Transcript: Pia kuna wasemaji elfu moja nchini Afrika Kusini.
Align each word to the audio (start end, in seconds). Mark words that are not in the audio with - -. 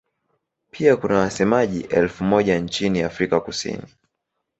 Pia 0.71 0.95
kuna 0.95 1.15
wasemaji 1.17 1.79
elfu 1.81 2.23
moja 2.23 2.59
nchini 2.59 3.01
Afrika 3.01 3.39
Kusini. 3.39 3.83